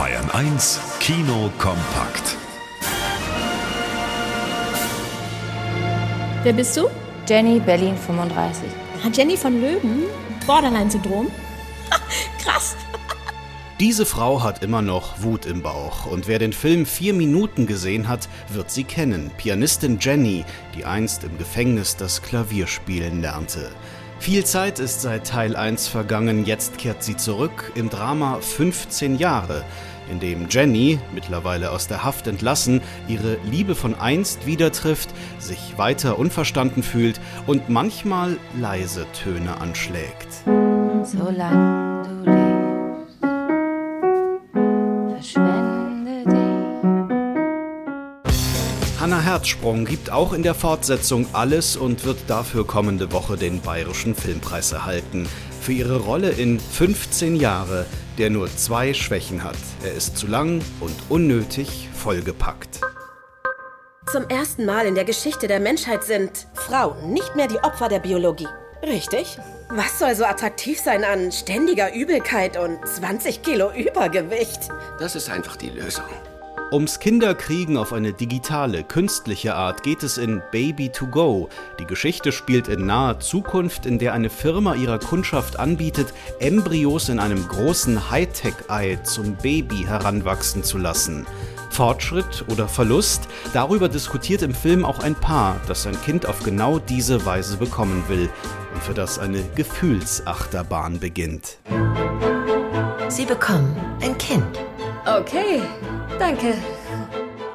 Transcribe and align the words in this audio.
Bayern 0.00 0.30
1 0.30 0.80
Kino 0.98 1.50
kompakt. 1.58 2.38
Wer 6.42 6.54
bist 6.54 6.74
du? 6.78 6.88
Jenny, 7.28 7.60
Berlin 7.60 7.94
35. 7.98 8.62
Ah, 9.04 9.10
Jenny 9.12 9.36
von 9.36 9.60
Löwen? 9.60 10.04
Borderline-Syndrom? 10.46 11.30
Krass. 12.42 12.76
Diese 13.78 14.06
Frau 14.06 14.42
hat 14.42 14.62
immer 14.62 14.80
noch 14.80 15.22
Wut 15.22 15.44
im 15.44 15.60
Bauch 15.60 16.06
und 16.06 16.28
wer 16.28 16.38
den 16.38 16.54
Film 16.54 16.86
vier 16.86 17.12
Minuten 17.12 17.66
gesehen 17.66 18.08
hat, 18.08 18.30
wird 18.48 18.70
sie 18.70 18.84
kennen. 18.84 19.30
Pianistin 19.36 19.98
Jenny, 20.00 20.46
die 20.74 20.86
einst 20.86 21.24
im 21.24 21.36
Gefängnis 21.36 21.96
das 21.96 22.22
Klavier 22.22 22.66
spielen 22.68 23.20
lernte. 23.20 23.70
Viel 24.20 24.44
Zeit 24.44 24.78
ist 24.78 25.00
seit 25.00 25.26
Teil 25.26 25.56
1 25.56 25.88
vergangen, 25.88 26.44
jetzt 26.44 26.76
kehrt 26.76 27.02
sie 27.02 27.16
zurück 27.16 27.72
im 27.74 27.88
Drama 27.88 28.38
15 28.42 29.16
Jahre, 29.16 29.64
in 30.10 30.20
dem 30.20 30.46
Jenny, 30.50 30.98
mittlerweile 31.14 31.70
aus 31.70 31.88
der 31.88 32.04
Haft 32.04 32.26
entlassen, 32.26 32.82
ihre 33.08 33.38
Liebe 33.50 33.74
von 33.74 33.94
einst 33.94 34.46
wieder 34.46 34.72
trifft, 34.72 35.08
sich 35.38 35.78
weiter 35.78 36.18
unverstanden 36.18 36.82
fühlt 36.82 37.18
und 37.46 37.70
manchmal 37.70 38.36
leise 38.60 39.06
Töne 39.12 39.58
anschlägt. 39.58 40.28
Solange 41.02 41.99
du 41.99 41.99
Hannah 49.10 49.22
Herzsprung 49.22 49.86
gibt 49.86 50.12
auch 50.12 50.32
in 50.32 50.44
der 50.44 50.54
Fortsetzung 50.54 51.26
alles 51.32 51.76
und 51.76 52.04
wird 52.04 52.18
dafür 52.28 52.64
kommende 52.64 53.10
Woche 53.10 53.36
den 53.36 53.60
Bayerischen 53.60 54.14
Filmpreis 54.14 54.70
erhalten. 54.70 55.28
Für 55.60 55.72
ihre 55.72 55.96
Rolle 55.96 56.30
in 56.30 56.60
15 56.60 57.34
Jahre, 57.34 57.86
der 58.18 58.30
nur 58.30 58.48
zwei 58.56 58.94
Schwächen 58.94 59.42
hat. 59.42 59.56
Er 59.82 59.94
ist 59.94 60.16
zu 60.16 60.28
lang 60.28 60.62
und 60.78 60.94
unnötig 61.08 61.88
vollgepackt. 61.92 62.82
Zum 64.12 64.28
ersten 64.28 64.64
Mal 64.64 64.86
in 64.86 64.94
der 64.94 65.04
Geschichte 65.04 65.48
der 65.48 65.58
Menschheit 65.58 66.04
sind 66.04 66.46
Frauen 66.54 67.12
nicht 67.12 67.34
mehr 67.34 67.48
die 67.48 67.58
Opfer 67.58 67.88
der 67.88 67.98
Biologie. 67.98 68.48
Richtig? 68.80 69.38
Was 69.70 69.98
soll 69.98 70.14
so 70.14 70.24
attraktiv 70.24 70.78
sein 70.78 71.02
an 71.02 71.32
ständiger 71.32 71.92
Übelkeit 71.92 72.56
und 72.56 72.78
20 72.86 73.42
Kilo 73.42 73.72
Übergewicht? 73.72 74.68
Das 75.00 75.16
ist 75.16 75.28
einfach 75.28 75.56
die 75.56 75.70
Lösung. 75.70 76.04
Ums 76.72 77.00
Kinderkriegen 77.00 77.76
auf 77.76 77.92
eine 77.92 78.12
digitale, 78.12 78.84
künstliche 78.84 79.56
Art 79.56 79.82
geht 79.82 80.04
es 80.04 80.18
in 80.18 80.40
Baby 80.52 80.90
to 80.90 81.08
Go. 81.08 81.48
Die 81.80 81.84
Geschichte 81.84 82.30
spielt 82.30 82.68
in 82.68 82.86
naher 82.86 83.18
Zukunft, 83.18 83.86
in 83.86 83.98
der 83.98 84.12
eine 84.12 84.30
Firma 84.30 84.76
ihrer 84.76 85.00
Kundschaft 85.00 85.58
anbietet, 85.58 86.14
Embryos 86.38 87.08
in 87.08 87.18
einem 87.18 87.48
großen 87.48 88.12
Hightech-Ei 88.12 89.00
zum 89.02 89.34
Baby 89.34 89.78
heranwachsen 89.84 90.62
zu 90.62 90.78
lassen. 90.78 91.26
Fortschritt 91.70 92.44
oder 92.46 92.68
Verlust, 92.68 93.26
darüber 93.52 93.88
diskutiert 93.88 94.42
im 94.42 94.54
Film 94.54 94.84
auch 94.84 95.00
ein 95.00 95.16
Paar, 95.16 95.60
das 95.66 95.82
sein 95.82 96.00
Kind 96.02 96.26
auf 96.26 96.44
genau 96.44 96.78
diese 96.78 97.26
Weise 97.26 97.56
bekommen 97.56 98.04
will 98.06 98.28
und 98.72 98.82
für 98.84 98.94
das 98.94 99.18
eine 99.18 99.42
Gefühlsachterbahn 99.56 101.00
beginnt. 101.00 101.58
Sie 103.08 103.24
bekommen 103.24 103.74
ein 104.00 104.16
Kind. 104.18 104.69
Okay, 105.06 105.62
danke. 106.18 106.54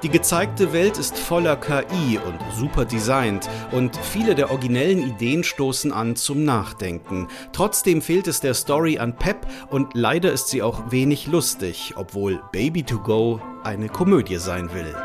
Die 0.04 0.10
gezeigte 0.10 0.72
Welt 0.72 0.98
ist 1.00 1.18
voller 1.18 1.56
KI 1.56 2.20
und 2.20 2.40
super 2.56 2.86
designt 2.86 3.50
und 3.72 3.98
viele 3.98 4.36
der 4.36 4.52
originellen 4.52 5.00
Ideen 5.00 5.44
stoßen 5.44 5.92
an 5.92 6.16
zum 6.16 6.44
Nachdenken. 6.44 7.28
Trotzdem 7.54 8.02
fehlt 8.02 8.28
es 8.28 8.40
der 8.40 8.54
Story 8.54 9.00
an 9.00 9.16
Pep 9.16 9.48
und 9.70 9.96
leider 9.96 10.32
ist 10.32 10.50
sie 10.50 10.62
auch 10.62 10.92
wenig 10.92 11.28
lustig, 11.28 11.94
obwohl 11.96 12.42
Baby 12.52 12.84
to 12.84 13.00
Go 13.00 13.42
eine 13.64 13.90
Komödie 13.90 14.38
sein 14.38 14.72
will. 14.74 14.96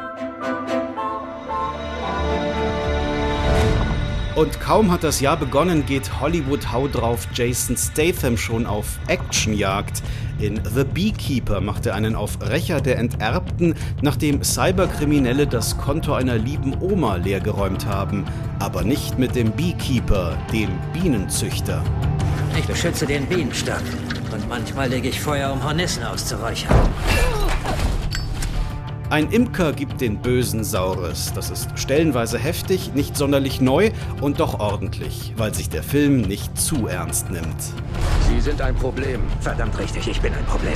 Und 4.41 4.59
kaum 4.59 4.91
hat 4.91 5.05
das 5.05 5.21
Jahr 5.21 5.37
begonnen, 5.37 5.85
geht 5.85 6.19
Hollywood 6.19 6.73
Hau 6.73 6.89
drauf 6.89 7.29
Jason 7.35 7.77
Statham 7.77 8.39
schon 8.39 8.65
auf 8.65 8.99
Actionjagd. 9.07 10.03
In 10.39 10.59
The 10.65 10.85
Beekeeper 10.85 11.61
macht 11.61 11.85
er 11.85 11.95
einen 11.95 12.15
auf 12.15 12.39
Rächer 12.41 12.81
der 12.81 12.97
Enterbten, 12.97 13.75
nachdem 14.01 14.43
Cyberkriminelle 14.43 15.47
das 15.47 15.77
Konto 15.77 16.15
einer 16.15 16.39
lieben 16.39 16.75
Oma 16.81 17.17
leergeräumt 17.17 17.85
haben. 17.85 18.25
Aber 18.61 18.83
nicht 18.83 19.19
mit 19.19 19.35
dem 19.35 19.53
Beekeeper, 19.53 20.39
dem 20.51 20.71
Bienenzüchter. 20.95 21.85
Ich 22.59 22.65
beschütze 22.65 23.05
den 23.05 23.27
Bienenstock. 23.27 23.83
Und 24.33 24.49
manchmal 24.49 24.89
lege 24.89 25.11
ich 25.11 25.21
Feuer, 25.21 25.53
um 25.53 25.63
Hornissen 25.63 26.03
auszuräuchern. 26.03 26.89
Ein 29.11 29.33
Imker 29.33 29.73
gibt 29.73 30.01
den 30.01 30.19
Bösen 30.19 30.63
Saures. 30.63 31.33
Das 31.35 31.51
ist 31.51 31.77
stellenweise 31.77 32.39
heftig, 32.39 32.95
nicht 32.95 33.17
sonderlich 33.17 33.61
neu 33.61 33.91
und 34.21 34.39
doch 34.39 34.61
ordentlich, 34.61 35.35
weil 35.37 35.53
sich 35.53 35.69
der 35.69 35.83
Film 35.83 36.21
nicht 36.21 36.57
zu 36.57 36.87
ernst 36.87 37.29
nimmt. 37.29 37.61
Sie 38.29 38.41
sind 38.41 38.63
ein 38.63 38.77
Problem. 38.77 39.21
Verdammt 39.41 39.77
richtig, 39.81 40.07
ich 40.07 40.21
bin 40.21 40.33
ein 40.33 40.45
Problem. 40.45 40.75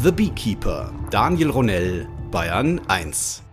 The 0.00 0.12
Beekeeper, 0.12 0.92
Daniel 1.10 1.50
Ronell, 1.50 2.06
Bayern 2.30 2.80
1. 2.86 3.47